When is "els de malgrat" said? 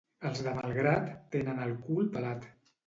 0.29-1.13